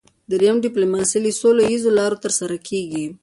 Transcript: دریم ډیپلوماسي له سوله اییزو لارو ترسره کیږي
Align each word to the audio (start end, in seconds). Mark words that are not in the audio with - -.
دریم 0.31 0.55
ډیپلوماسي 0.65 1.17
له 1.25 1.31
سوله 1.39 1.63
اییزو 1.69 1.89
لارو 1.97 2.21
ترسره 2.23 2.57
کیږي 2.67 3.05